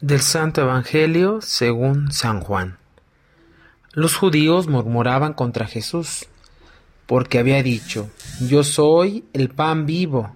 [0.00, 2.78] Del Santo Evangelio según San Juan.
[3.92, 6.24] Los judíos murmuraban contra Jesús,
[7.04, 8.08] porque había dicho,
[8.40, 10.34] Yo soy el pan vivo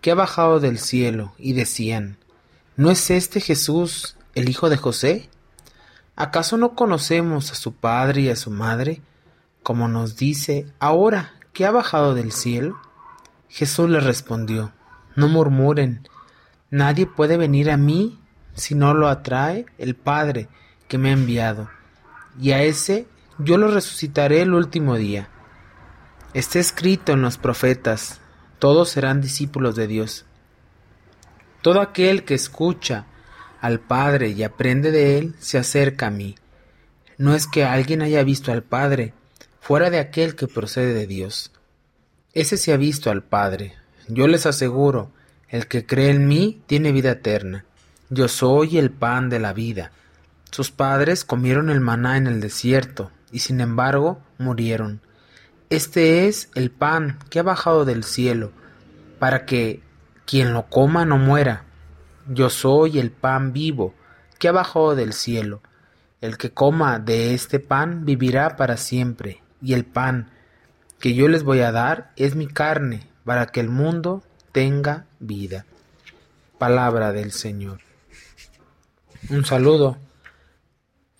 [0.00, 2.18] que ha bajado del cielo, y decían,
[2.74, 5.30] ¿no es este Jesús el hijo de José?
[6.16, 9.00] ¿Acaso no conocemos a su padre y a su madre?
[9.62, 12.80] Como nos dice, ahora que ha bajado del cielo.
[13.48, 14.72] Jesús les respondió,
[15.14, 16.08] No murmuren,
[16.68, 18.18] nadie puede venir a mí
[18.54, 20.48] si no lo atrae el Padre
[20.88, 21.70] que me ha enviado,
[22.40, 23.06] y a ese
[23.38, 25.28] yo lo resucitaré el último día.
[26.34, 28.20] Está escrito en los profetas,
[28.58, 30.24] todos serán discípulos de Dios.
[31.62, 33.06] Todo aquel que escucha
[33.60, 36.34] al Padre y aprende de él, se acerca a mí.
[37.16, 39.14] No es que alguien haya visto al Padre,
[39.60, 41.50] fuera de aquel que procede de Dios.
[42.34, 43.74] Ese se ha visto al Padre.
[44.08, 45.12] Yo les aseguro,
[45.48, 47.64] el que cree en mí tiene vida eterna.
[48.10, 49.90] Yo soy el pan de la vida.
[50.50, 55.00] Sus padres comieron el maná en el desierto, y sin embargo murieron.
[55.70, 58.52] Este es el pan que ha bajado del cielo,
[59.18, 59.82] para que
[60.26, 61.64] quien lo coma no muera.
[62.28, 63.94] Yo soy el pan vivo
[64.38, 65.62] que ha bajado del cielo.
[66.20, 70.30] El que coma de este pan vivirá para siempre, y el pan
[71.00, 75.64] que yo les voy a dar es mi carne, para que el mundo tenga vida.
[76.58, 77.83] Palabra del Señor.
[79.30, 79.96] Un saludo,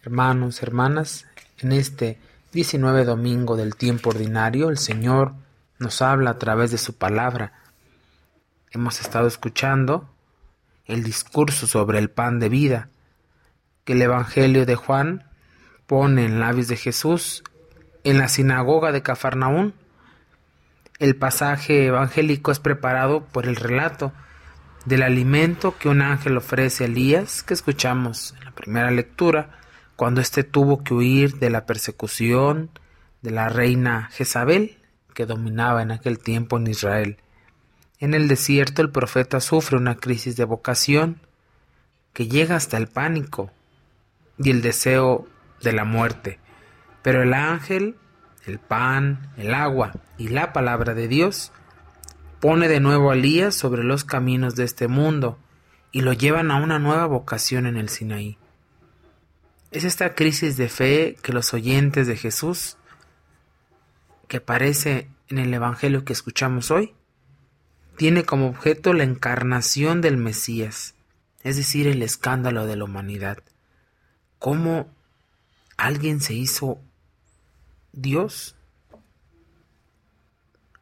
[0.02, 1.24] hermanos, hermanas.
[1.58, 2.18] En este
[2.52, 5.32] 19 domingo del tiempo ordinario, el Señor
[5.78, 7.54] nos habla a través de su palabra.
[8.70, 10.06] Hemos estado escuchando
[10.84, 12.90] el discurso sobre el pan de vida
[13.84, 15.24] que el Evangelio de Juan
[15.86, 17.42] pone en labios de Jesús
[18.04, 19.72] en la sinagoga de Cafarnaún.
[20.98, 24.12] El pasaje evangélico es preparado por el relato
[24.84, 29.58] del alimento que un ángel ofrece a Elías, que escuchamos en la primera lectura,
[29.96, 32.70] cuando éste tuvo que huir de la persecución
[33.22, 34.78] de la reina Jezabel,
[35.14, 37.16] que dominaba en aquel tiempo en Israel.
[37.98, 41.20] En el desierto el profeta sufre una crisis de vocación
[42.12, 43.50] que llega hasta el pánico
[44.38, 45.26] y el deseo
[45.62, 46.38] de la muerte.
[47.02, 47.96] Pero el ángel,
[48.46, 51.52] el pan, el agua y la palabra de Dios
[52.44, 55.38] pone de nuevo a Elías sobre los caminos de este mundo
[55.92, 58.36] y lo llevan a una nueva vocación en el Sinaí.
[59.70, 62.76] Es esta crisis de fe que los oyentes de Jesús,
[64.28, 66.92] que aparece en el Evangelio que escuchamos hoy,
[67.96, 70.94] tiene como objeto la encarnación del Mesías,
[71.44, 73.38] es decir, el escándalo de la humanidad.
[74.38, 74.92] ¿Cómo
[75.78, 76.78] alguien se hizo
[77.94, 78.54] Dios?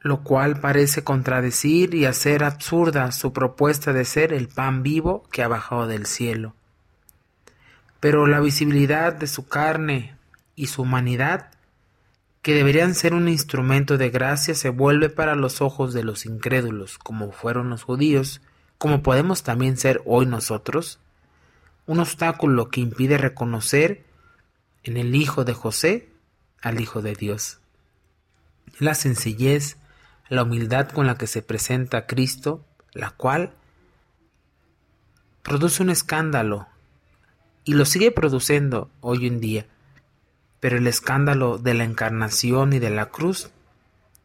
[0.03, 5.43] Lo cual parece contradecir y hacer absurda su propuesta de ser el pan vivo que
[5.43, 6.55] ha bajado del cielo.
[8.01, 10.17] Pero la visibilidad de su carne
[10.57, 11.51] y su humanidad,
[12.43, 16.99] que deberían ser un instrumento de gracia, se vuelve para los ojos de los incrédulos,
[16.99, 18.41] como fueron los judíos,
[18.79, 20.99] como podemos también ser hoy nosotros,
[21.87, 24.03] un obstáculo que impide reconocer
[24.83, 26.09] en el Hijo de José
[26.61, 27.61] al Hijo de Dios.
[28.81, 29.77] La sencillez
[30.32, 33.53] la humildad con la que se presenta Cristo, la cual
[35.43, 36.69] produce un escándalo
[37.65, 39.66] y lo sigue produciendo hoy en día.
[40.59, 43.50] Pero el escándalo de la encarnación y de la cruz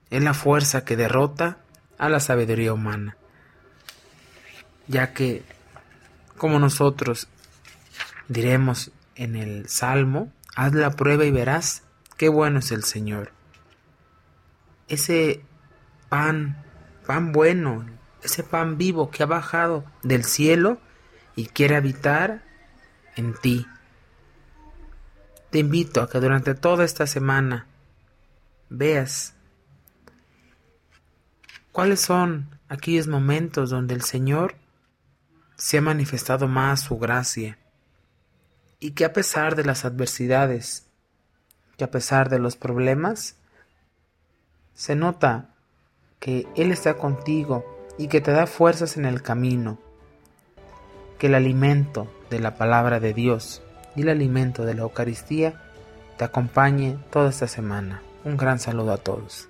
[0.10, 1.58] es la fuerza que derrota
[1.98, 3.18] a la sabiduría humana.
[4.88, 5.44] Ya que,
[6.38, 7.28] como nosotros
[8.30, 11.84] diremos en el Salmo, haz la prueba y verás
[12.16, 13.34] qué bueno es el Señor.
[14.88, 15.44] Ese
[16.10, 16.64] pan,
[17.06, 17.86] pan bueno,
[18.24, 20.80] ese pan vivo que ha bajado del cielo
[21.36, 22.44] y quiere habitar
[23.16, 23.68] en ti.
[25.50, 27.68] Te invito a que durante toda esta semana
[28.70, 29.34] veas
[31.72, 34.56] cuáles son aquellos momentos donde el Señor
[35.56, 37.58] se ha manifestado más su gracia
[38.80, 40.88] y que a pesar de las adversidades,
[41.78, 43.36] que a pesar de los problemas,
[44.74, 45.56] se nota
[46.20, 47.66] que Él está contigo
[47.98, 49.78] y que te da fuerzas en el camino,
[51.18, 53.62] que el alimento de la palabra de Dios
[53.96, 55.62] y el alimento de la Eucaristía
[56.18, 58.02] te acompañe toda esta semana.
[58.24, 59.50] Un gran saludo a todos.